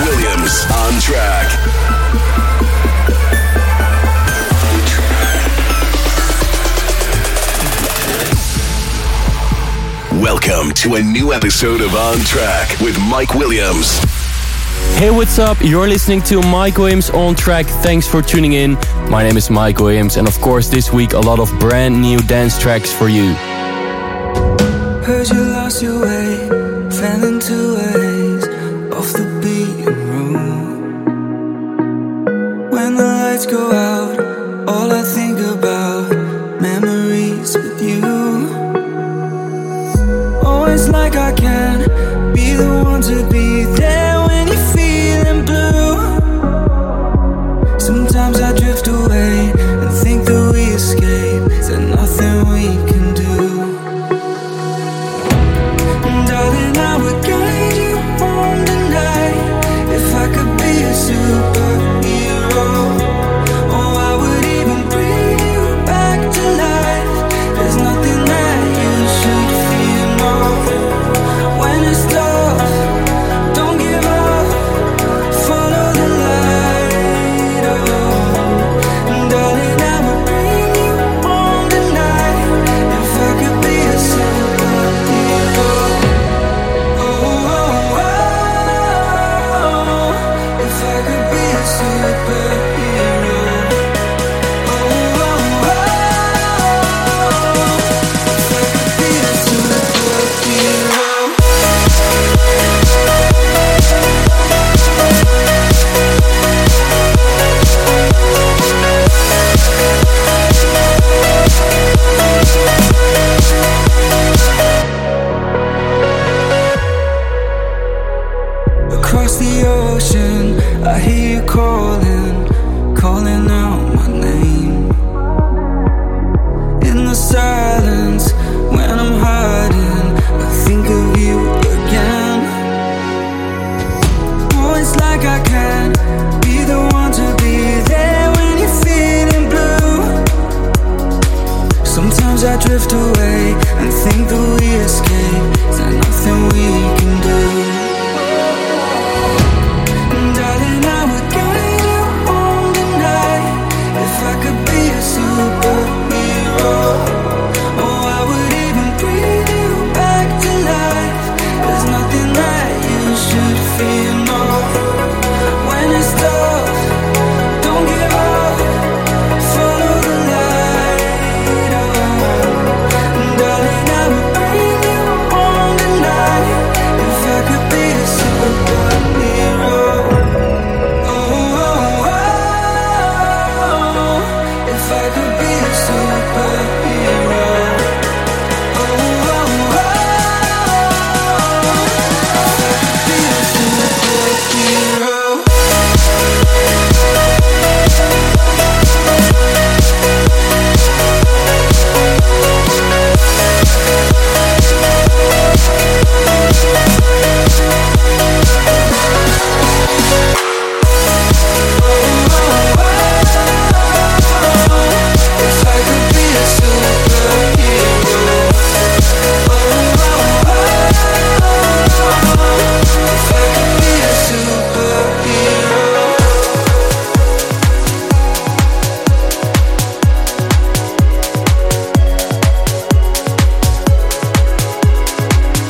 [0.00, 0.64] Williams.
[0.72, 1.48] On track.
[10.22, 13.98] Welcome to a new episode of On Track with Mike Williams.
[14.98, 15.56] Hey, what's up?
[15.60, 17.66] You're listening to Mike Williams on track.
[17.66, 18.74] Thanks for tuning in.
[19.08, 22.18] My name is Mike Williams, and of course, this week a lot of brand new
[22.18, 23.34] dance tracks for you.
[25.04, 26.48] Heard you lost your way,
[26.90, 27.97] fell into a
[33.50, 36.10] go out, all I think about
[36.60, 38.02] memories with you.
[40.44, 41.78] Always like I can
[42.34, 43.47] be the one to be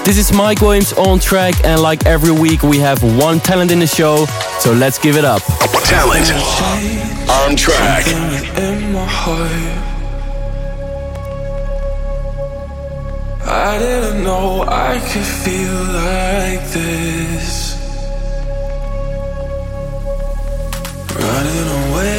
[0.09, 3.79] This is Mike Williams on track, and like every week, we have one talent in
[3.79, 4.25] the show,
[4.59, 5.43] so let's give it up.
[5.85, 6.33] Talent.
[7.29, 8.07] On track.
[8.57, 9.51] in my heart.
[13.47, 17.77] I didn't know I could feel like this.
[21.21, 22.19] Running away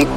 [0.00, 0.16] You're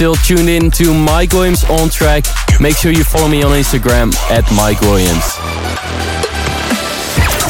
[0.00, 2.24] still tuned in to Mike Williams on track.
[2.58, 5.36] Make sure you follow me on Instagram at Mike Williams.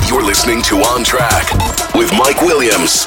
[0.09, 1.45] You're listening to On Track
[1.95, 3.07] with Mike Williams.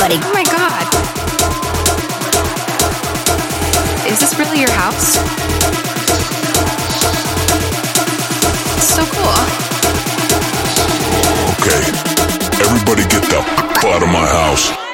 [0.00, 0.20] Everybody.
[0.24, 0.86] Oh my god.
[4.06, 5.16] Is this really your house?
[8.80, 9.40] So cool.
[11.52, 11.82] Okay,
[12.64, 14.89] everybody get the f- out of my house.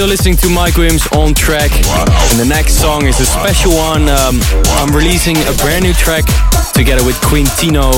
[0.00, 1.70] Still listening to Mike Williams on track.
[2.32, 4.08] And the next song is a special one.
[4.08, 4.40] Um,
[4.80, 6.24] I'm releasing a brand new track
[6.72, 7.92] together with Quintino.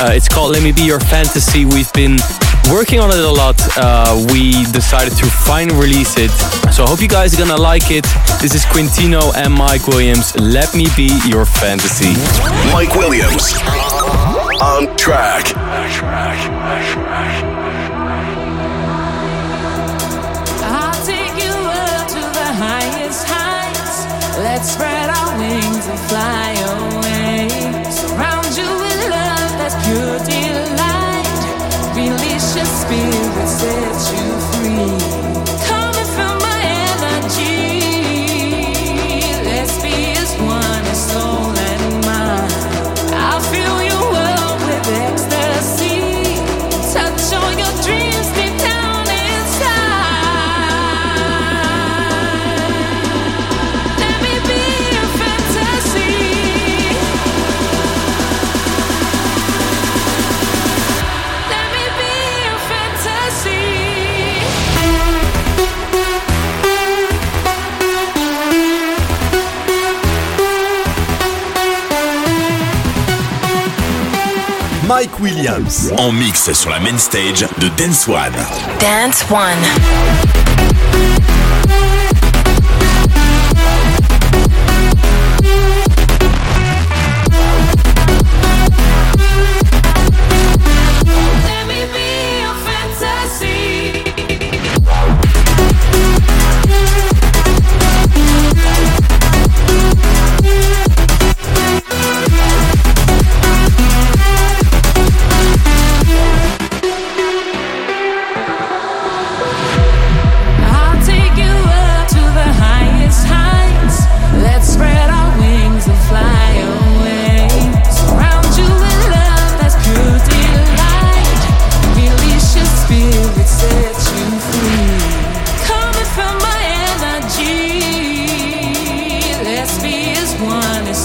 [0.00, 1.66] Uh, it's called Let Me Be Your Fantasy.
[1.66, 2.16] We've been
[2.72, 3.60] working on it a lot.
[3.76, 6.30] Uh, we decided to finally release it.
[6.72, 8.06] So I hope you guys are gonna like it.
[8.40, 10.34] This is Quintino and Mike Williams.
[10.40, 12.16] Let Me Be Your Fantasy.
[12.72, 13.52] Mike Williams.
[14.64, 15.52] On track.
[22.56, 24.06] Highest heights.
[24.38, 27.63] Let's spread our wings and fly away.
[74.96, 75.90] Mike Williams.
[75.98, 78.32] En mix sur la main stage de Dance One.
[78.78, 80.43] Dance One.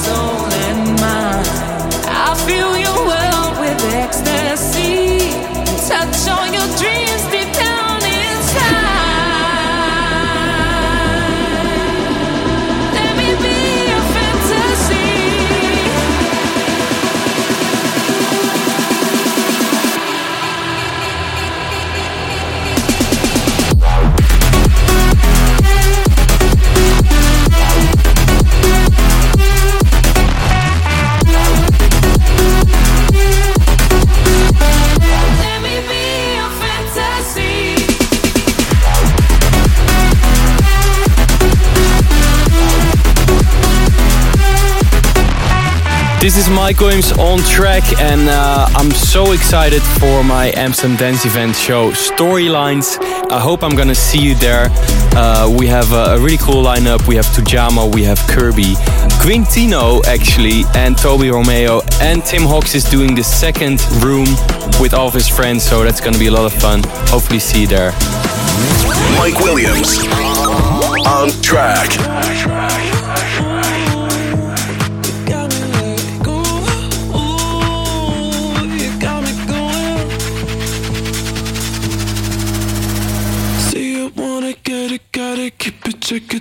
[0.07, 0.38] One,
[46.30, 51.26] This is Mike Williams on track, and uh, I'm so excited for my Amsterdam Dance
[51.26, 53.00] Event show, Storylines.
[53.32, 54.68] I hope I'm gonna see you there.
[55.18, 57.08] Uh, we have a, a really cool lineup.
[57.08, 58.76] We have Tujamo, we have Curbi,
[59.24, 64.28] Quintino actually, and Toby Romeo, and Tim Hox is doing the second room
[64.80, 66.84] with all of his friends, so that's gonna be a lot of fun.
[67.10, 67.92] Hopefully, see you there.
[69.18, 69.98] Mike Williams.
[71.08, 71.89] On track.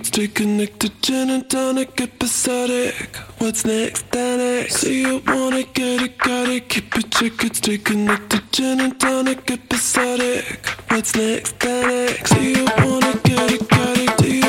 [0.09, 3.15] Stay connected, gin and tonic, episodic.
[3.37, 4.71] What's next, Danik?
[4.71, 10.65] See you wanna get it, gotta keep it chicken, stay connected, gin and tonic, episodic.
[10.89, 11.63] What's next?
[11.63, 12.33] Next.
[12.33, 13.69] Do you wanna get it?
[13.69, 14.17] Got it?
[14.17, 14.48] Do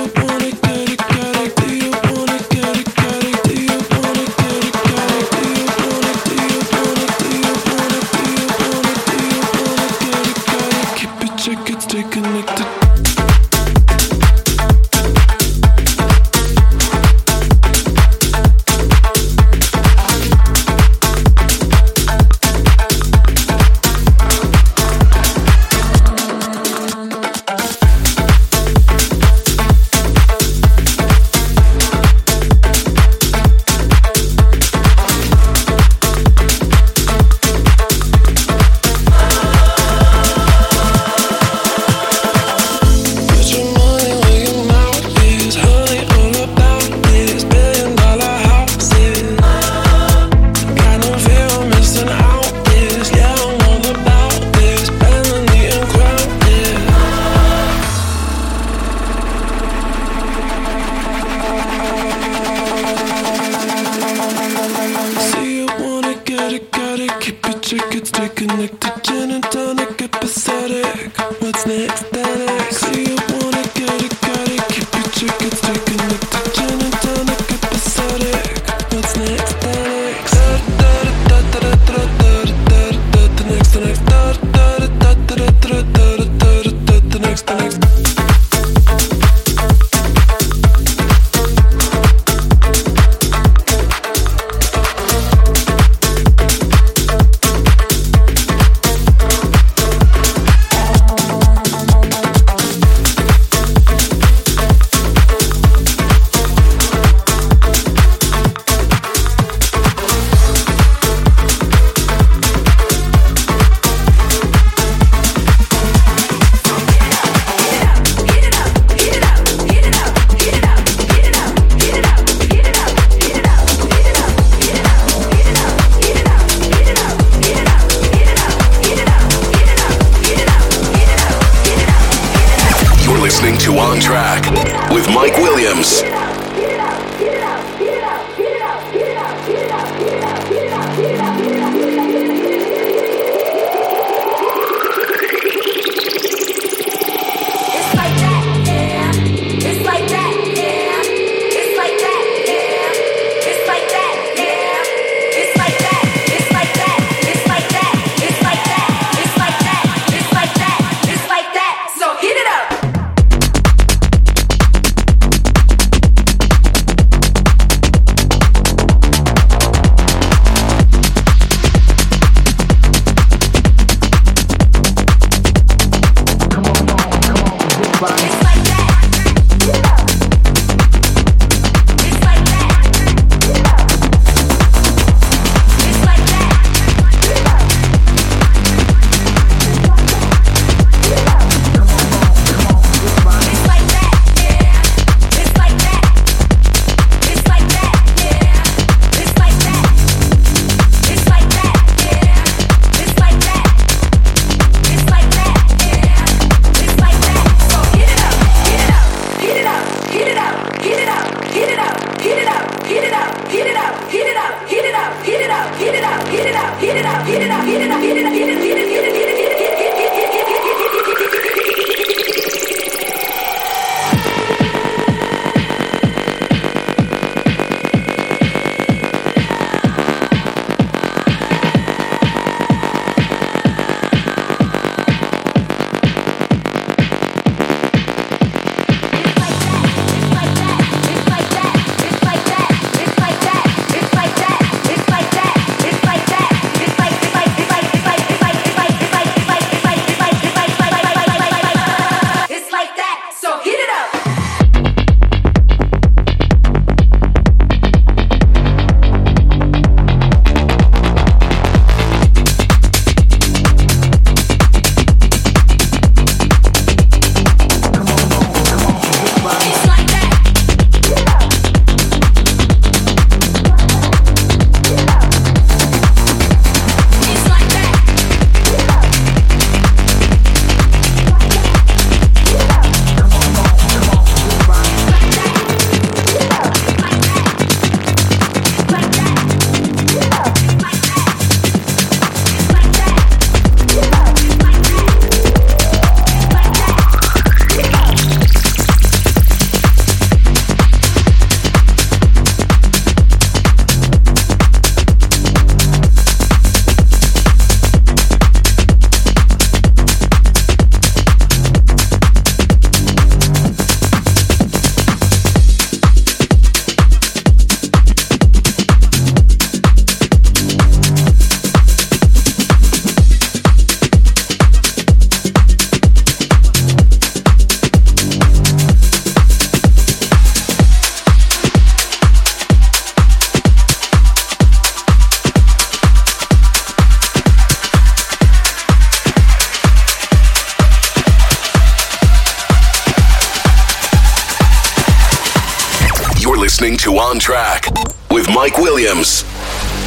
[346.70, 347.84] listening to On Track
[348.30, 349.42] with Mike Williams.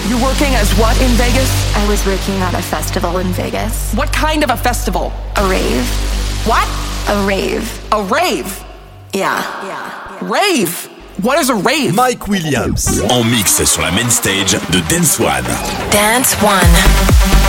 [0.08, 1.52] You're working as what in Vegas?
[1.76, 3.94] I was working at a festival in Vegas.
[3.96, 5.12] What kind of a festival?
[5.36, 5.86] A rave.
[6.48, 6.66] What?
[7.10, 7.68] A rave.
[7.92, 8.64] A rave?
[9.12, 9.44] Yeah.
[9.66, 10.22] yeah.
[10.22, 10.32] yeah.
[10.32, 10.86] Rave?
[11.22, 11.94] What is a rave?
[11.96, 13.02] Mike Williams.
[13.12, 15.44] En mix sur la main stage de Dance One.
[15.92, 17.43] Dance One.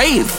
[0.00, 0.30] rave.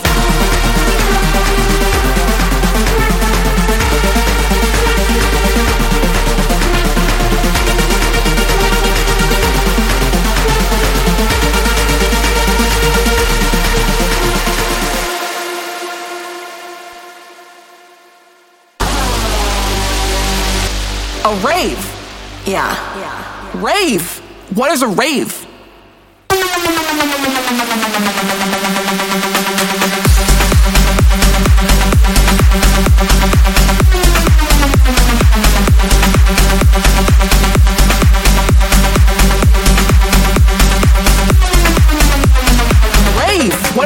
[21.24, 21.78] A rave.
[22.48, 22.74] Yeah.
[22.98, 23.62] yeah.
[23.62, 24.18] Rave.
[24.56, 25.41] What is a rave?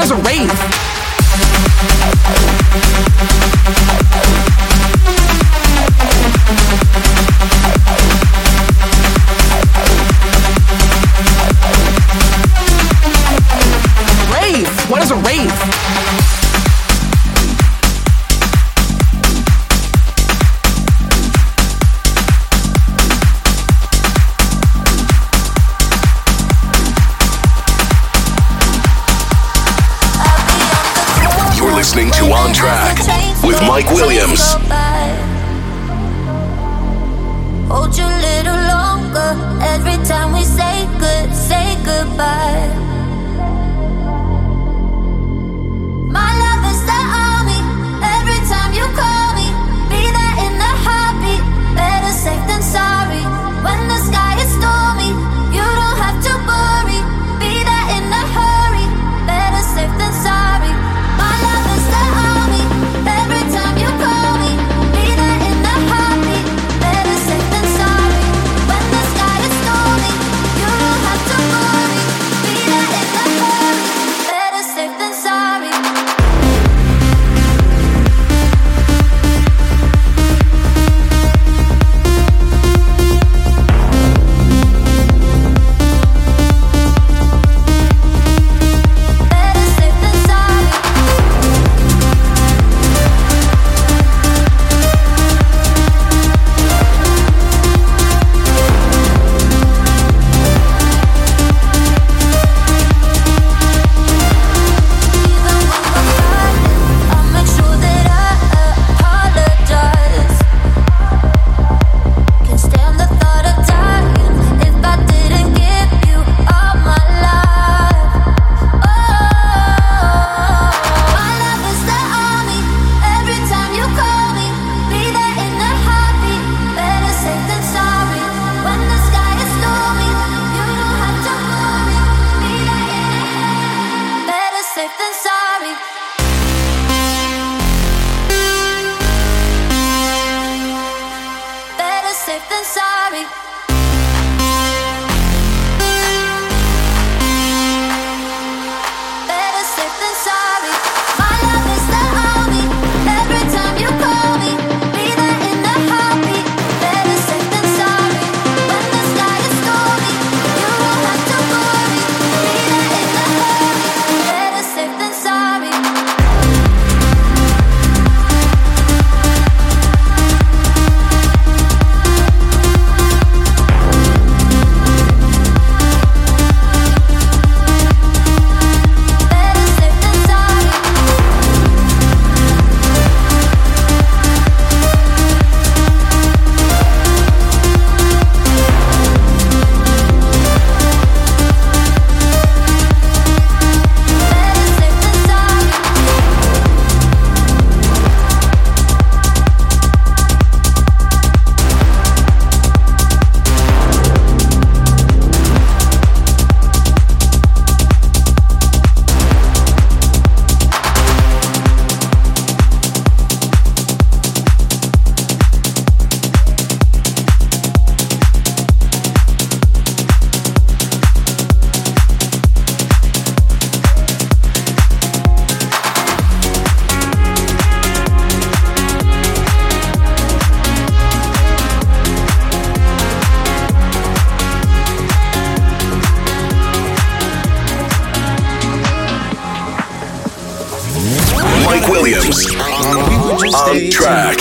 [0.05, 0.74] it's a race.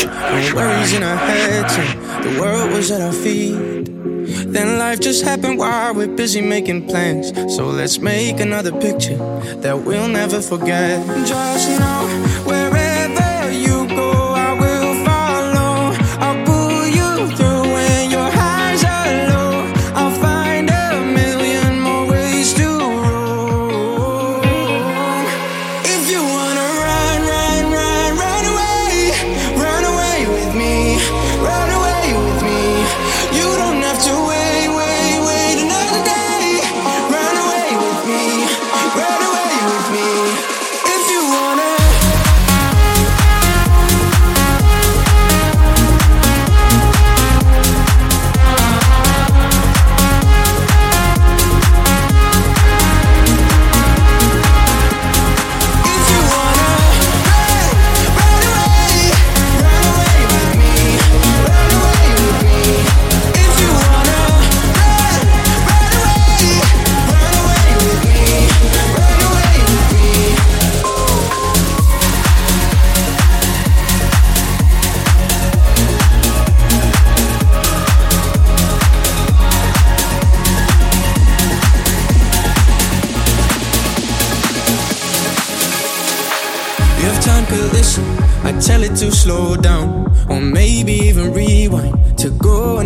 [0.07, 3.85] Worries in our heads, and the world was at our feet.
[4.53, 7.33] Then life just happened while we're busy making plans.
[7.55, 9.17] So let's make another picture
[9.63, 11.07] that we'll never forget.
[11.27, 12.24] Just know.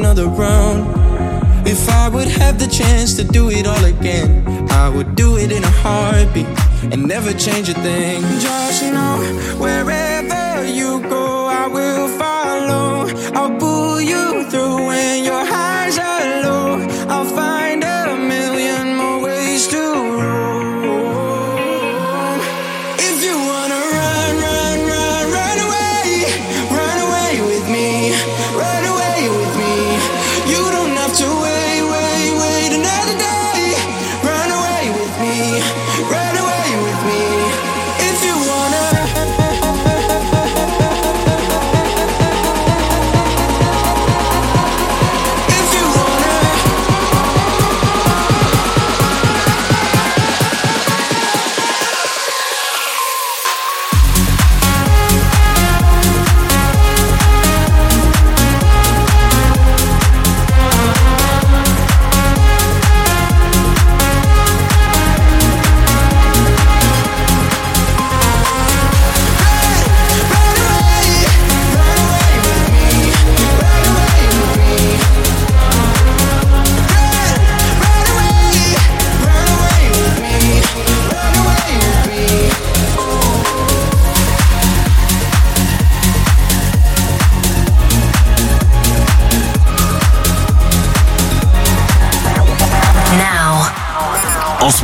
[0.08, 1.68] another round.
[1.68, 5.52] If I would have the chance to do it all again, I would do it
[5.52, 6.46] in a heartbeat
[6.90, 8.22] and never change a thing.
[8.40, 9.18] Just know
[9.58, 13.08] wherever you go, I will follow.
[13.34, 13.58] I'll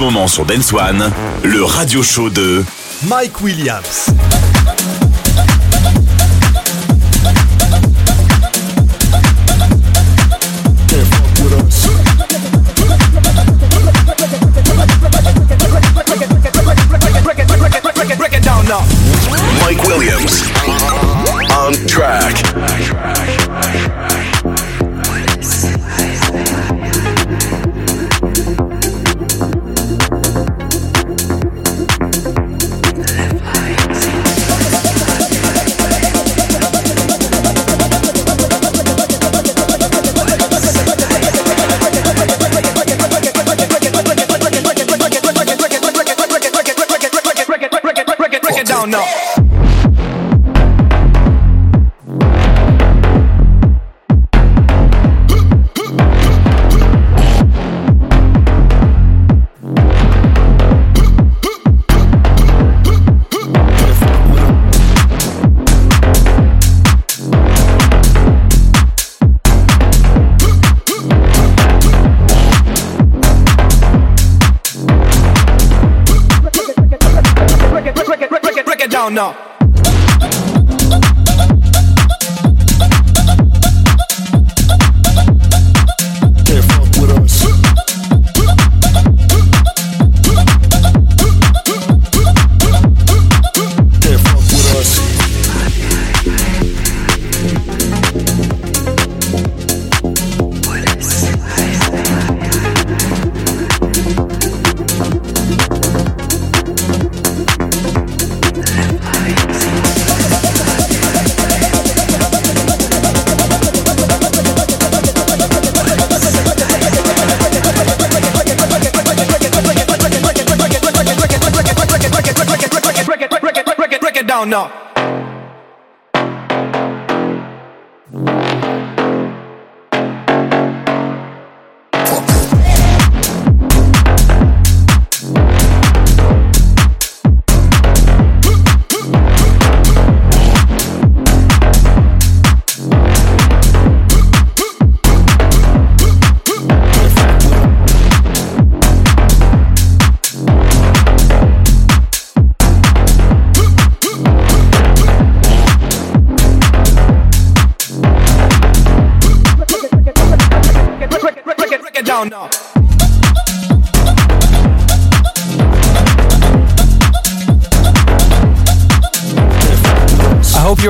[0.05, 1.11] moment sur Dance One,
[1.45, 2.63] le radio show de
[3.09, 4.11] Mike Williams.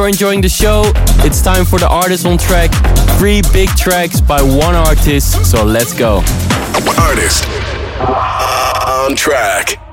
[0.04, 0.92] you're enjoying the show,
[1.24, 2.70] it's time for the artist on track.
[3.18, 6.16] Three big tracks by one artist, so let's go.
[6.98, 7.48] Artist
[8.86, 9.83] on track.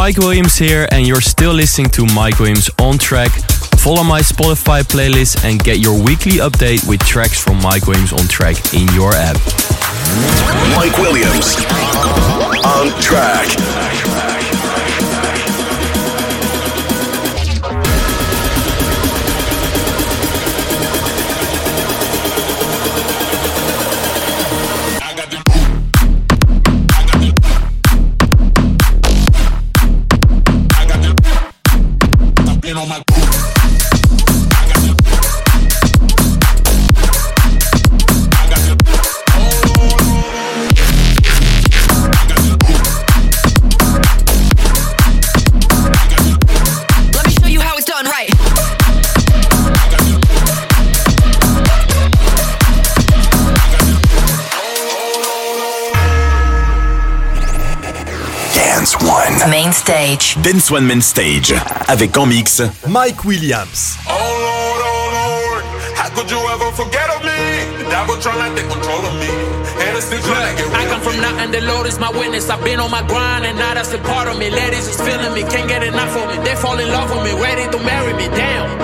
[0.00, 3.30] Mike Williams here, and you're still listening to Mike Williams on track.
[3.80, 8.26] Follow my Spotify playlist and get your weekly update with tracks from Mike Williams on
[8.26, 9.36] track in your app.
[10.74, 11.54] Mike Williams.
[12.64, 14.49] On track.
[59.48, 60.36] Main stage.
[60.42, 61.54] Dance One Main Stage.
[61.88, 63.96] Avec en mix Mike Williams.
[64.08, 65.64] Oh Lord, oh Lord,
[65.96, 67.84] how could you ever forget of me?
[67.84, 69.30] The devil trying to take control of me.
[69.80, 71.20] And it's still trying to get I come from me.
[71.22, 72.50] nothing, the Lord is my witness.
[72.50, 74.50] I've been on my grind, and now that's a part of me.
[74.50, 76.42] Ladies is feeling me, can't get enough of me.
[76.44, 78.26] They fall in love with me, ready to marry me.
[78.34, 78.79] Damn.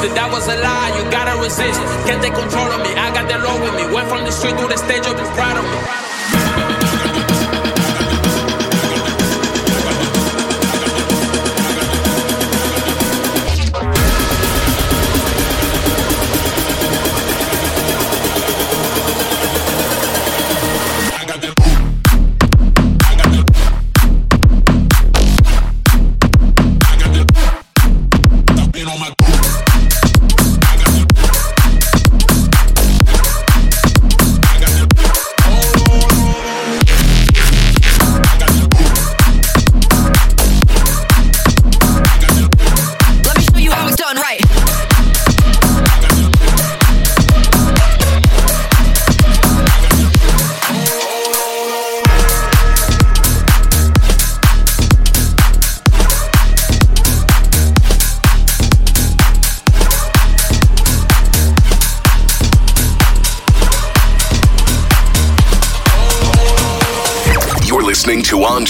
[0.00, 0.92] Insist that that was a lie.
[0.96, 2.94] You gotta resist, can't take control of me.
[2.94, 3.92] I got the Lord with me.
[3.92, 6.19] Went from the street to the stage, be proud of me.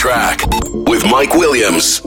[0.00, 0.40] Track
[0.72, 1.99] with Mike Williams.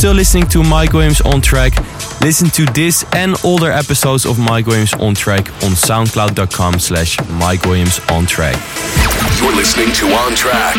[0.00, 1.74] Still listening to Mike Williams on track.
[2.22, 7.66] Listen to this and older episodes of Mike Williams on track on soundcloud.com slash Mike
[7.66, 8.56] Williams on track.
[9.42, 10.76] You're listening to On Track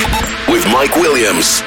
[0.48, 1.62] with Mike Williams.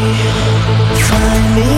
[0.00, 1.68] Find me,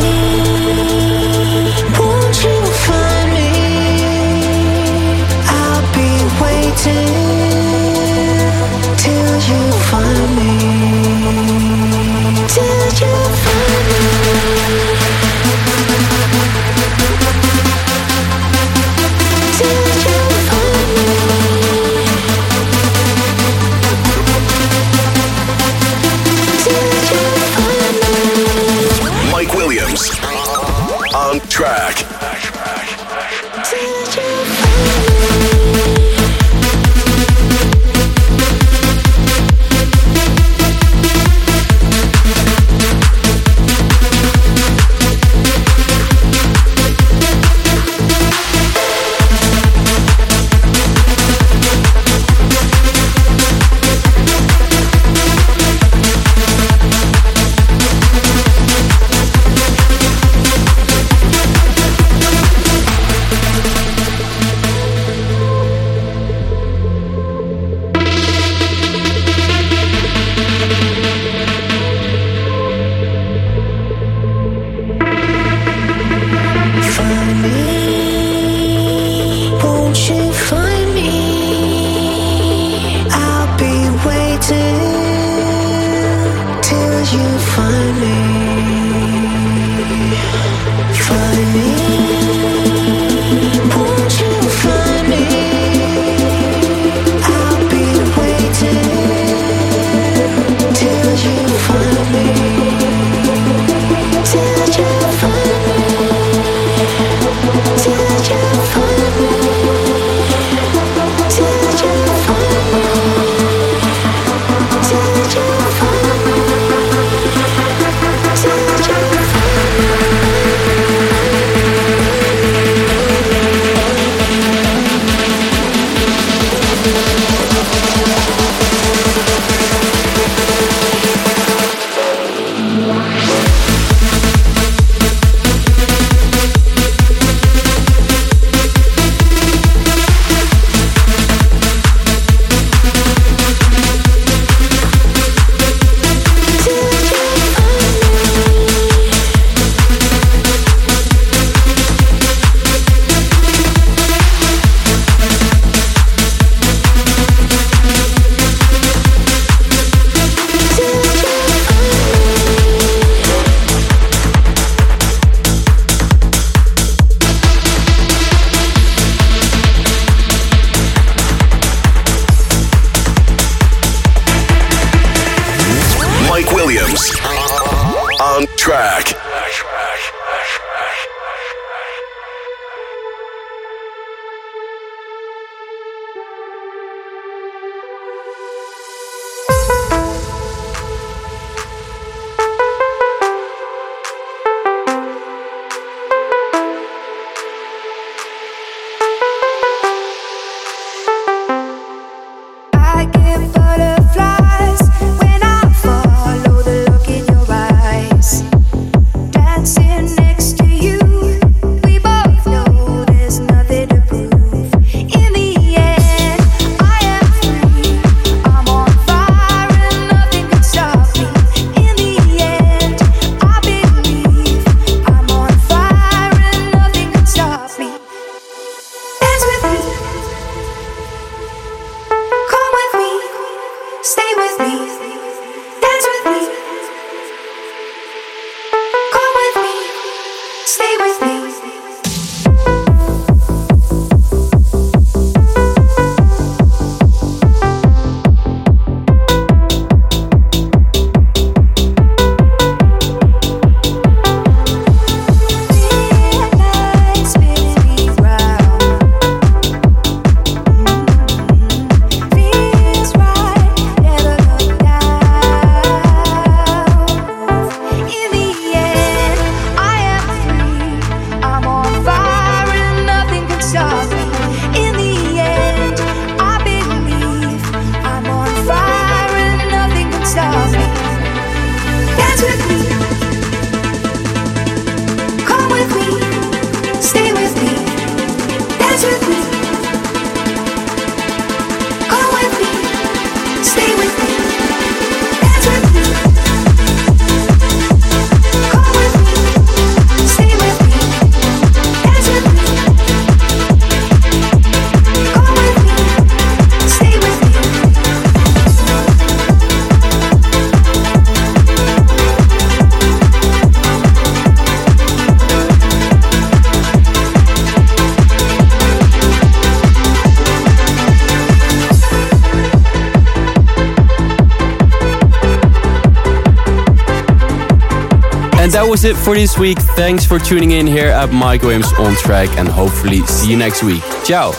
[329.04, 329.78] is it for this week.
[329.96, 333.82] Thanks for tuning in here at Mike Williams On Track and hopefully see you next
[333.82, 334.02] week.
[334.24, 334.52] Ciao.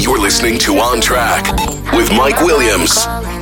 [0.00, 1.44] You're listening to On Track
[1.92, 2.92] with Mike Williams.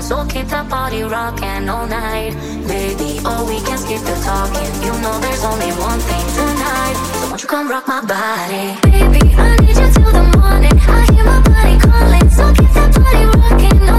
[0.03, 2.33] So keep the body rocking all night.
[2.67, 4.73] Baby, oh, we can skip the talking.
[4.83, 6.97] You know there's only one thing tonight.
[7.21, 8.75] So won't you come rock my body?
[8.91, 10.75] Baby, I need you till the morning.
[10.75, 12.31] I hear my body calling.
[12.31, 13.89] So keep body rocking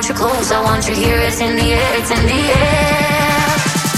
[0.00, 1.18] want you close, I want you here.
[1.28, 3.44] It's in the air, it's in the air.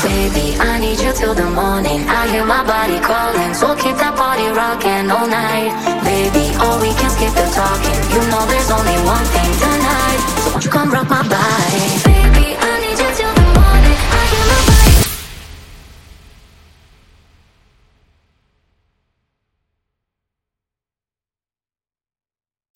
[0.02, 2.02] Baby, I need you till the morning.
[2.08, 5.70] I hear my body calling, so keep that body rocking all night.
[6.02, 7.98] Baby, all we can skip the talking.
[8.10, 12.11] You know there's only one thing tonight, so won't you come rock my body?